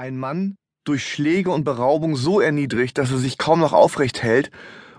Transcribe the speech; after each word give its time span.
Ein 0.00 0.16
Mann, 0.16 0.54
durch 0.84 1.04
Schläge 1.04 1.50
und 1.50 1.64
Beraubung 1.64 2.14
so 2.14 2.38
erniedrigt, 2.38 2.98
dass 2.98 3.10
er 3.10 3.18
sich 3.18 3.36
kaum 3.36 3.58
noch 3.58 3.72
aufrecht 3.72 4.22
hält 4.22 4.52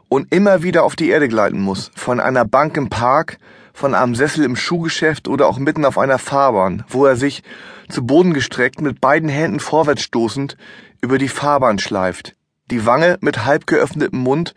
und 0.10 0.34
immer 0.36 0.62
wieder 0.62 0.84
auf 0.84 0.98
die 0.98 1.08
Erde 1.08 1.30
gleiten 1.30 1.62
muss, 1.62 1.90
von 1.96 2.20
einer 2.20 2.44
Bank 2.44 2.76
im 2.76 2.90
Park, 2.90 3.38
von 3.72 3.96
einem 3.96 4.14
Sessel 4.14 4.44
im 4.44 4.58
Schuhgeschäft 4.58 5.30
oder 5.30 5.48
auch 5.48 5.58
mitten 5.58 5.86
auf 5.86 5.98
einer 5.98 6.20
Fahrbahn, 6.20 6.84
wo 6.90 7.06
er 7.06 7.16
sich, 7.16 7.44
zu 7.88 8.06
Boden 8.06 8.34
gestreckt, 8.34 8.82
mit 8.82 9.00
beiden 9.00 9.30
Händen 9.30 9.62
vorwärts 9.62 10.04
stoßend, 10.04 10.58
über 11.00 11.18
die 11.18 11.30
Fahrbahn 11.30 11.80
schleift, 11.80 12.36
die 12.70 12.86
Wange 12.86 13.18
mit 13.22 13.46
halb 13.46 13.68
geöffnetem 13.68 14.20
Mund 14.20 14.54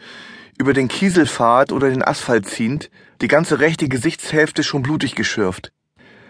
über 0.59 0.73
den 0.73 0.89
Kieselpfad 0.89 1.71
oder 1.71 1.89
den 1.89 2.03
Asphalt 2.03 2.49
ziehend, 2.49 2.91
die 3.21 3.29
ganze 3.29 3.61
rechte 3.61 3.89
Gesichtshälfte 3.89 4.65
schon 4.65 4.83
blutig 4.83 5.15
geschürft. 5.15 5.71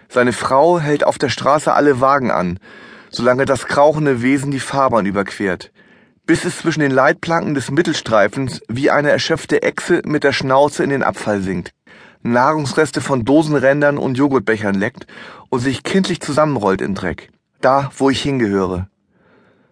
Seine 0.07 0.33
Frau 0.33 0.79
hält 0.79 1.03
auf 1.03 1.17
der 1.17 1.29
Straße 1.29 1.73
alle 1.73 1.99
Wagen 1.99 2.29
an, 2.29 2.59
solange 3.13 3.45
das 3.45 3.67
krauchende 3.67 4.21
Wesen 4.21 4.51
die 4.51 4.59
Fahrbahn 4.59 5.05
überquert, 5.05 5.71
bis 6.25 6.45
es 6.45 6.57
zwischen 6.57 6.81
den 6.81 6.91
Leitplanken 6.91 7.53
des 7.53 7.71
Mittelstreifens 7.71 8.61
wie 8.67 8.89
eine 8.89 9.11
erschöpfte 9.11 9.61
Echse 9.61 10.01
mit 10.05 10.23
der 10.23 10.33
Schnauze 10.33 10.83
in 10.83 10.89
den 10.89 11.03
Abfall 11.03 11.41
sinkt, 11.41 11.73
Nahrungsreste 12.23 13.01
von 13.01 13.23
Dosenrändern 13.23 13.97
und 13.97 14.17
Joghurtbechern 14.17 14.75
leckt 14.75 15.05
und 15.49 15.59
sich 15.59 15.83
kindlich 15.83 16.21
zusammenrollt 16.21 16.81
in 16.81 16.95
Dreck, 16.95 17.29
da, 17.61 17.91
wo 17.97 18.09
ich 18.09 18.21
hingehöre. 18.21 18.87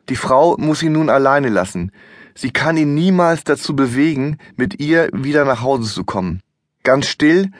Die 0.10 0.16
Frau 0.16 0.56
muss 0.58 0.84
ihn 0.84 0.92
nun 0.92 1.10
alleine 1.10 1.50
lassen. 1.50 1.92
Sie 2.36 2.52
kann 2.52 2.78
ihn 2.78 2.94
niemals 2.94 3.44
dazu 3.44 3.76
bewegen, 3.76 4.38
mit 4.56 4.80
ihr 4.80 5.10
wieder 5.14 5.46
nach 5.46 5.62
Hause 5.62 5.92
zu 5.92 6.04
kommen. 6.04 6.42
Ganz 6.84 7.08
still, 7.08 7.52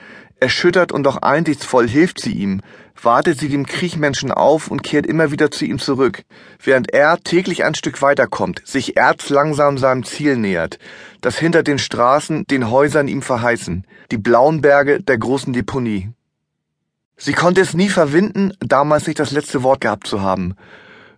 erschüttert 0.42 0.92
und 0.92 1.04
doch 1.04 1.22
einsichtsvoll 1.22 1.88
hilft 1.88 2.20
sie 2.20 2.32
ihm, 2.32 2.60
wartet 3.00 3.38
sie 3.38 3.48
dem 3.48 3.64
Kriechmenschen 3.64 4.30
auf 4.30 4.70
und 4.70 4.82
kehrt 4.82 5.06
immer 5.06 5.30
wieder 5.30 5.50
zu 5.50 5.64
ihm 5.64 5.78
zurück, 5.78 6.24
während 6.62 6.92
er 6.92 7.18
täglich 7.18 7.64
ein 7.64 7.74
Stück 7.74 8.02
weiterkommt, 8.02 8.60
sich 8.64 8.96
erzlangsam 8.96 9.78
seinem 9.78 10.04
Ziel 10.04 10.36
nähert, 10.36 10.78
das 11.20 11.38
hinter 11.38 11.62
den 11.62 11.78
Straßen, 11.78 12.44
den 12.50 12.70
Häusern 12.70 13.08
ihm 13.08 13.22
verheißen, 13.22 13.86
die 14.10 14.18
blauen 14.18 14.60
Berge 14.60 15.00
der 15.00 15.16
großen 15.16 15.52
Deponie. 15.52 16.10
Sie 17.16 17.32
konnte 17.32 17.60
es 17.60 17.72
nie 17.72 17.88
verwinden, 17.88 18.52
damals 18.58 19.06
nicht 19.06 19.20
das 19.20 19.30
letzte 19.30 19.62
Wort 19.62 19.80
gehabt 19.80 20.06
zu 20.06 20.22
haben. 20.22 20.56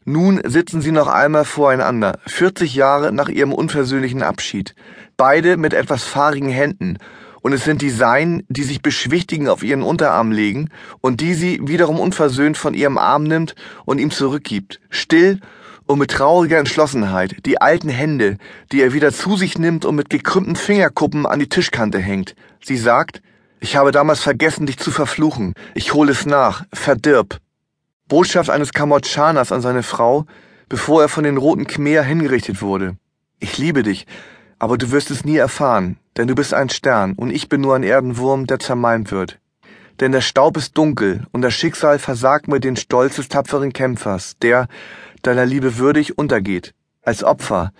Nun 0.05 0.43
sitzen 0.45 0.83
sie 0.83 0.93
noch 0.93 1.09
einmal 1.09 1.47
voreinander, 1.47 2.19
40 2.27 2.75
Jahre 2.75 3.11
nach 3.11 3.31
ihrem 3.31 3.55
unversöhnlichen 3.55 4.23
Abschied, 4.23 4.75
beide 5.17 5.57
mit 5.57 5.73
etwas 5.73 6.05
fahrigen 6.05 6.51
Händen, 6.51 6.99
und 7.45 7.53
es 7.53 7.63
sind 7.63 7.83
die 7.83 7.91
Seinen, 7.91 8.43
die 8.49 8.63
sich 8.63 8.81
beschwichtigen 8.81 9.49
auf 9.51 9.63
ihren 9.63 9.83
Unterarm 9.83 10.33
legen 10.33 10.71
und 11.03 11.21
die 11.21 11.35
sie 11.35 11.61
wiederum 11.63 12.01
unversöhnt 12.01 12.57
von 12.57 12.73
ihrem 12.73 12.97
Arm 12.97 13.25
nimmt 13.25 13.55
und 13.85 13.99
ihm 13.99 14.11
zurückgibt, 14.11 14.81
still 14.89 15.41
und 15.87 15.99
mit 15.99 16.11
trauriger 16.11 16.57
Entschlossenheit, 16.57 17.45
die 17.45 17.61
alten 17.61 17.91
Hände, 17.91 18.39
die 18.73 18.81
er 18.81 18.95
wieder 18.95 19.13
zu 19.13 19.37
sich 19.37 19.59
nimmt 19.59 19.85
und 19.85 19.95
mit 19.95 20.09
gekrümmten 20.09 20.57
Fingerkuppen 20.57 21.27
an 21.27 21.39
die 21.39 21.51
Tischkante 21.51 21.99
hängt. 21.99 22.35
Sie 22.65 22.79
sagt, 22.79 23.21
ich 23.61 23.77
habe 23.77 23.93
damals 23.93 24.23
vergessen, 24.23 24.65
dich 24.65 24.79
zu 24.79 24.91
verfluchen. 24.91 25.53
Ich 25.75 25.93
hole 25.93 26.13
es 26.13 26.25
nach. 26.25 26.65
Verdirb. 26.73 27.37
Botschaft 28.09 28.49
eines 28.49 28.73
Kambodschaners 28.73 29.53
an 29.53 29.61
seine 29.61 29.83
Frau, 29.83 30.25
bevor 30.71 31.03
er 31.03 31.09
von 31.11 31.25
den 31.25 31.37
Roten 31.37 31.67
Khmer 31.67 32.05
hingerichtet 32.05 32.63
wurde. 32.63 32.97
Ich 33.39 33.59
liebe 33.59 33.83
dich, 33.83 34.07
aber 34.59 34.79
du 34.79 34.91
wirst 34.91 35.11
es 35.11 35.25
nie 35.25 35.37
erfahren, 35.37 35.99
denn 36.17 36.29
du 36.29 36.35
bist 36.35 36.55
ein 36.55 36.69
Stern 36.69 37.15
und 37.15 37.31
ich 37.31 37.49
bin 37.49 37.61
nur 37.61 37.75
ein 37.75 37.83
Erdenwurm, 37.83 38.47
der 38.47 38.59
zermalmt 38.59 39.11
wird. 39.11 39.39
Denn 40.01 40.13
der 40.13 40.21
Staub 40.21 40.57
ist 40.57 40.77
dunkel 40.77 41.25
und 41.33 41.43
das 41.43 41.55
Schicksal 41.55 41.99
versagt 41.99 42.49
mir 42.49 42.61
den 42.61 42.77
Stolz 42.77 43.17
des 43.17 43.29
tapferen 43.29 43.73
Kämpfers, 43.73 44.37
der, 44.43 44.67
deiner 45.23 45.47
Liebe 45.47 45.79
würdig, 45.79 46.19
untergeht. 46.19 46.75
Als 47.03 47.23
Opfer, 47.23 47.73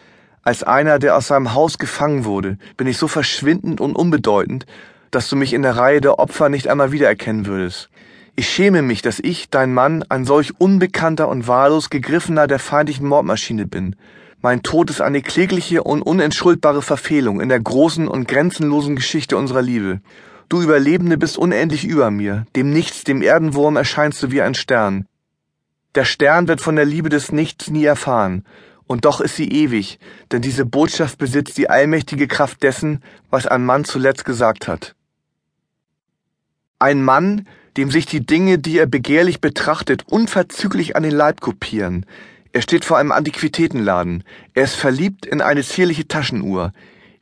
als 0.43 0.63
einer, 0.63 0.99
der 0.99 1.17
aus 1.17 1.29
seinem 1.29 1.55
Haus 1.55 1.79
gefangen 1.79 2.25
wurde, 2.25 2.59
bin 2.77 2.87
ich 2.87 2.99
so 2.99 3.09
verschwindend 3.09 3.81
und 3.81 3.97
unbedeutend, 3.97 4.67
dass 5.11 5.29
du 5.29 5.37
mich 5.37 5.53
in 5.53 5.63
der 5.63 5.77
Reihe 5.77 6.01
der 6.01 6.19
Opfer 6.19 6.49
nicht 6.49 6.69
einmal 6.69 6.93
wiedererkennen 6.93 7.47
würdest. 7.47 7.89
Ich 8.37 8.49
schäme 8.49 8.83
mich, 8.83 9.01
dass 9.01 9.21
ich, 9.21 9.49
dein 9.49 9.73
Mann, 9.73 10.05
ein 10.09 10.25
solch 10.25 10.59
unbekannter 10.59 11.29
und 11.29 11.47
wahllos 11.47 11.89
gegriffener 11.89 12.47
der 12.47 12.59
feindlichen 12.59 13.07
Mordmaschine 13.07 13.67
bin. 13.67 13.97
Mein 14.45 14.63
Tod 14.63 14.91
ist 14.91 15.01
eine 15.01 15.23
klägliche 15.23 15.83
und 15.83 16.03
unentschuldbare 16.03 16.83
Verfehlung 16.83 17.41
in 17.41 17.49
der 17.49 17.61
großen 17.61 18.07
und 18.07 18.29
grenzenlosen 18.29 18.95
Geschichte 18.95 19.39
unserer 19.39 19.63
Liebe. 19.63 20.03
Du 20.51 20.61
Überlebende 20.61 21.17
bist 21.17 21.39
unendlich 21.39 21.87
über 21.87 22.11
mir, 22.11 22.45
dem 22.55 22.71
Nichts, 22.71 23.05
dem 23.05 23.23
Erdenwurm 23.23 23.77
erscheinst 23.77 24.23
du 24.23 24.31
wie 24.33 24.43
ein 24.43 24.55
Stern. 24.55 25.07
Der 25.95 26.05
Stern 26.05 26.47
wird 26.47 26.61
von 26.61 26.77
der 26.77 26.85
Liebe 26.85 27.09
des 27.09 27.33
Nichts 27.33 27.71
nie 27.71 27.87
erfahren, 27.87 28.45
und 28.87 29.07
doch 29.07 29.23
ist 29.23 29.37
sie 29.37 29.51
ewig, 29.51 29.99
denn 30.31 30.43
diese 30.43 30.67
Botschaft 30.67 31.17
besitzt 31.17 31.57
die 31.57 31.71
allmächtige 31.71 32.29
Kraft 32.29 32.63
dessen, 32.63 33.03
was 33.31 33.47
ein 33.47 33.65
Mann 33.65 33.87
zuletzt 33.87 34.27
gesagt 34.27 34.69
hat. 34.69 34.95
Ein 36.79 37.03
Mann, 37.03 37.49
dem 37.79 37.91
sich 37.91 38.05
die 38.05 38.27
Dinge, 38.27 38.59
die 38.59 38.77
er 38.77 38.87
begehrlich 38.87 39.41
betrachtet, 39.41 40.05
unverzüglich 40.07 40.97
an 40.97 41.03
den 41.03 41.13
Leib 41.13 41.41
kopieren, 41.41 42.05
er 42.55 42.63
steht 42.63 42.85
vor 42.85 42.99
einem 42.99 43.11
Antiquitätenladen. 43.11 44.23
Er 44.55 44.63
ist 44.63 44.77
verliebt 44.77 45.27
in 45.27 45.41
eine 45.41 45.65
zierliche 45.65 46.07
Taschenuhr. 46.07 46.73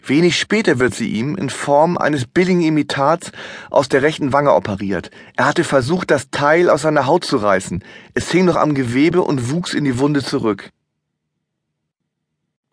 Wenig 0.04 0.38
später 0.38 0.78
wird 0.78 0.94
sie 0.94 1.08
ihm 1.08 1.36
in 1.36 1.48
Form 1.48 1.96
eines 1.96 2.26
billigen 2.26 2.60
Imitats 2.60 3.32
aus 3.70 3.88
der 3.88 4.02
rechten 4.02 4.34
Wange 4.34 4.52
operiert. 4.52 5.10
Er 5.34 5.46
hatte 5.46 5.64
versucht, 5.64 6.10
das 6.10 6.28
Teil 6.30 6.68
aus 6.68 6.82
seiner 6.82 7.06
Haut 7.06 7.24
zu 7.24 7.38
reißen. 7.38 7.82
Es 8.12 8.30
hing 8.30 8.44
noch 8.44 8.56
am 8.56 8.74
Gewebe 8.74 9.22
und 9.22 9.50
wuchs 9.50 9.72
in 9.72 9.84
die 9.84 9.98
Wunde 9.98 10.22
zurück. 10.22 10.68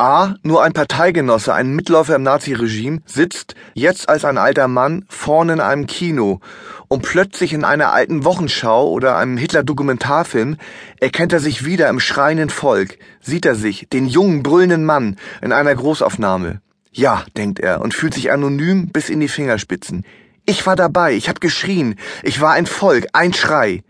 A, 0.01 0.35
nur 0.43 0.63
ein 0.63 0.71
Parteigenosse, 0.71 1.53
ein 1.53 1.75
Mitläufer 1.75 2.15
im 2.15 2.23
Naziregime, 2.23 3.01
sitzt, 3.05 3.55
jetzt 3.73 4.07
als 4.07 4.23
ein 4.23 4.37
alter 4.37 4.69
Mann, 4.69 5.03
vorne 5.09 5.51
in 5.51 5.59
einem 5.59 5.87
Kino 5.87 6.39
und 6.87 7.01
plötzlich 7.01 7.51
in 7.51 7.65
einer 7.65 7.91
alten 7.91 8.23
Wochenschau 8.23 8.89
oder 8.89 9.17
einem 9.17 9.35
Hitler-Dokumentarfilm 9.35 10.55
erkennt 11.01 11.33
er 11.33 11.41
sich 11.41 11.65
wieder 11.65 11.89
im 11.89 11.99
schreienden 11.99 12.49
Volk, 12.49 12.97
sieht 13.19 13.45
er 13.45 13.55
sich, 13.55 13.89
den 13.89 14.07
jungen, 14.07 14.41
brüllenden 14.41 14.85
Mann, 14.85 15.17
in 15.41 15.51
einer 15.51 15.75
Großaufnahme. 15.75 16.61
Ja, 16.93 17.25
denkt 17.35 17.59
er 17.59 17.81
und 17.81 17.93
fühlt 17.93 18.13
sich 18.13 18.31
anonym 18.31 18.88
bis 18.88 19.09
in 19.09 19.19
die 19.19 19.27
Fingerspitzen. 19.27 20.05
Ich 20.45 20.65
war 20.65 20.77
dabei, 20.77 21.13
ich 21.13 21.27
hab 21.27 21.41
geschrien, 21.41 21.95
ich 22.23 22.39
war 22.39 22.53
ein 22.53 22.67
Volk, 22.67 23.07
ein 23.11 23.33
Schrei. 23.33 23.83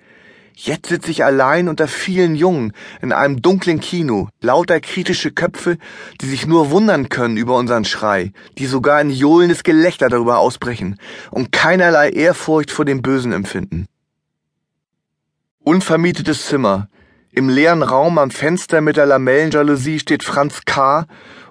Jetzt 0.61 0.89
sitze 0.89 1.09
ich 1.09 1.23
allein 1.23 1.69
unter 1.69 1.87
vielen 1.87 2.35
Jungen 2.35 2.73
in 3.01 3.13
einem 3.13 3.41
dunklen 3.41 3.79
Kino, 3.79 4.27
lauter 4.41 4.81
kritische 4.81 5.31
Köpfe, 5.31 5.77
die 6.19 6.25
sich 6.25 6.47
nur 6.47 6.69
wundern 6.69 7.07
können 7.07 7.37
über 7.37 7.55
unseren 7.55 7.85
Schrei, 7.85 8.33
die 8.57 8.65
sogar 8.65 8.97
ein 8.97 9.09
johlendes 9.09 9.63
Gelächter 9.63 10.09
darüber 10.09 10.39
ausbrechen 10.39 10.99
und 11.31 11.53
keinerlei 11.53 12.09
Ehrfurcht 12.09 12.71
vor 12.71 12.83
dem 12.83 13.01
Bösen 13.01 13.31
empfinden. 13.31 13.85
Unvermietetes 15.59 16.47
Zimmer. 16.47 16.89
Im 17.31 17.47
leeren 17.47 17.81
Raum 17.81 18.17
am 18.17 18.29
Fenster 18.29 18.81
mit 18.81 18.97
der 18.97 19.05
Lamellenjalousie 19.05 19.99
steht 19.99 20.25
Franz 20.25 20.63
K. 20.65 21.05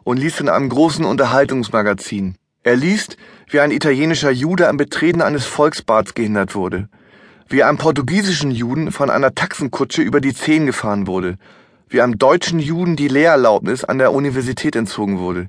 und 0.04 0.18
liest 0.18 0.40
in 0.40 0.50
einem 0.50 0.68
großen 0.68 1.06
Unterhaltungsmagazin. 1.06 2.36
Er 2.62 2.76
liest, 2.76 3.16
wie 3.48 3.60
ein 3.60 3.70
italienischer 3.70 4.30
Jude 4.30 4.68
am 4.68 4.76
Betreten 4.76 5.22
eines 5.22 5.46
Volksbads 5.46 6.12
gehindert 6.12 6.54
wurde 6.54 6.90
wie 7.48 7.62
einem 7.62 7.78
portugiesischen 7.78 8.50
Juden 8.50 8.92
von 8.92 9.08
einer 9.08 9.34
Taxenkutsche 9.34 10.02
über 10.02 10.20
die 10.20 10.34
Zehen 10.34 10.66
gefahren 10.66 11.06
wurde, 11.06 11.36
wie 11.88 12.02
einem 12.02 12.18
deutschen 12.18 12.58
Juden 12.58 12.94
die 12.96 13.08
Lehrerlaubnis 13.08 13.84
an 13.84 13.98
der 13.98 14.12
Universität 14.12 14.76
entzogen 14.76 15.18
wurde. 15.18 15.48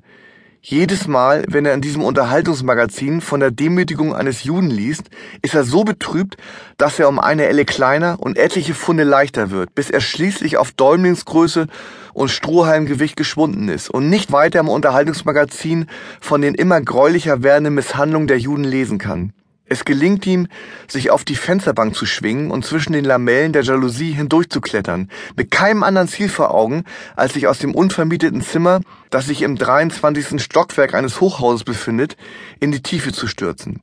Jedes 0.62 1.06
Mal, 1.08 1.44
wenn 1.48 1.64
er 1.64 1.72
in 1.72 1.80
diesem 1.80 2.02
Unterhaltungsmagazin 2.02 3.22
von 3.22 3.40
der 3.40 3.50
Demütigung 3.50 4.14
eines 4.14 4.44
Juden 4.44 4.68
liest, 4.68 5.04
ist 5.40 5.54
er 5.54 5.64
so 5.64 5.84
betrübt, 5.84 6.36
dass 6.76 6.98
er 6.98 7.08
um 7.08 7.18
eine 7.18 7.46
Elle 7.46 7.64
kleiner 7.64 8.18
und 8.20 8.36
etliche 8.36 8.74
Funde 8.74 9.04
leichter 9.04 9.50
wird, 9.50 9.74
bis 9.74 9.88
er 9.88 10.02
schließlich 10.02 10.58
auf 10.58 10.72
Däumlingsgröße 10.72 11.66
und 12.12 12.28
Strohhalmgewicht 12.30 13.16
geschwunden 13.16 13.70
ist 13.70 13.88
und 13.88 14.10
nicht 14.10 14.32
weiter 14.32 14.60
im 14.60 14.68
Unterhaltungsmagazin 14.68 15.86
von 16.20 16.42
den 16.42 16.54
immer 16.54 16.80
gräulicher 16.82 17.42
werdenden 17.42 17.74
Misshandlungen 17.74 18.28
der 18.28 18.38
Juden 18.38 18.64
lesen 18.64 18.98
kann. 18.98 19.32
Es 19.72 19.84
gelingt 19.84 20.26
ihm, 20.26 20.48
sich 20.88 21.12
auf 21.12 21.24
die 21.24 21.36
Fensterbank 21.36 21.94
zu 21.94 22.04
schwingen 22.04 22.50
und 22.50 22.64
zwischen 22.64 22.92
den 22.92 23.04
Lamellen 23.04 23.52
der 23.52 23.62
Jalousie 23.62 24.10
hindurchzuklettern, 24.10 25.08
mit 25.36 25.52
keinem 25.52 25.84
anderen 25.84 26.08
Ziel 26.08 26.28
vor 26.28 26.52
Augen, 26.52 26.82
als 27.14 27.34
sich 27.34 27.46
aus 27.46 27.60
dem 27.60 27.76
unvermieteten 27.76 28.42
Zimmer, 28.42 28.80
das 29.10 29.26
sich 29.26 29.42
im 29.42 29.54
23. 29.56 30.42
Stockwerk 30.42 30.92
eines 30.94 31.20
Hochhauses 31.20 31.62
befindet, 31.62 32.16
in 32.58 32.72
die 32.72 32.82
Tiefe 32.82 33.12
zu 33.12 33.28
stürzen. 33.28 33.80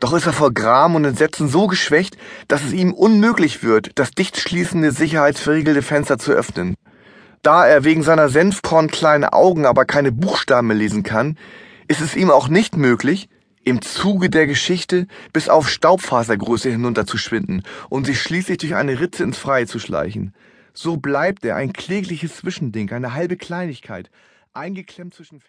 Doch 0.00 0.14
ist 0.14 0.24
er 0.24 0.32
vor 0.32 0.54
Gram 0.54 0.94
und 0.94 1.04
Entsetzen 1.04 1.48
so 1.48 1.66
geschwächt, 1.66 2.16
dass 2.48 2.64
es 2.64 2.72
ihm 2.72 2.94
unmöglich 2.94 3.62
wird, 3.62 3.90
das 3.96 4.12
dicht 4.12 4.38
schließende, 4.38 4.90
sicherheitsverriegelte 4.90 5.82
Fenster 5.82 6.18
zu 6.18 6.32
öffnen. 6.32 6.76
Da 7.42 7.66
er 7.66 7.84
wegen 7.84 8.02
seiner 8.02 8.30
senfkornkleinen 8.30 9.28
Augen 9.28 9.66
aber 9.66 9.84
keine 9.84 10.12
Buchstaben 10.12 10.70
lesen 10.70 11.02
kann, 11.02 11.36
ist 11.88 12.00
es 12.00 12.16
ihm 12.16 12.30
auch 12.30 12.48
nicht 12.48 12.78
möglich, 12.78 13.28
im 13.64 13.82
Zuge 13.82 14.30
der 14.30 14.46
Geschichte 14.46 15.06
bis 15.32 15.48
auf 15.48 15.68
Staubfasergröße 15.68 16.70
hinunterzuschwinden 16.70 17.62
und 17.88 18.06
sich 18.06 18.20
schließlich 18.20 18.58
durch 18.58 18.74
eine 18.74 19.00
Ritze 19.00 19.22
ins 19.22 19.38
Freie 19.38 19.66
zu 19.66 19.78
schleichen. 19.78 20.34
So 20.72 20.96
bleibt 20.96 21.44
er 21.44 21.56
ein 21.56 21.72
klägliches 21.72 22.36
Zwischending, 22.36 22.90
eine 22.90 23.14
halbe 23.14 23.36
Kleinigkeit, 23.36 24.10
eingeklemmt 24.52 25.14
zwischen 25.14 25.38